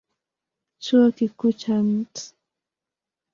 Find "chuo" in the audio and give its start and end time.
0.83-1.07